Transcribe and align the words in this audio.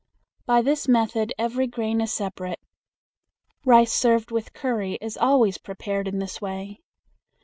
By 0.47 0.63
this 0.63 0.87
method 0.87 1.31
every 1.37 1.67
grain 1.67 2.01
is 2.01 2.11
separate. 2.11 2.59
Rice 3.65 3.93
served 3.93 4.31
with 4.31 4.51
curry 4.51 4.93
is 4.99 5.15
always 5.15 5.59
prepared 5.59 6.07
in 6.07 6.17
this 6.17 6.41
way. 6.41 6.81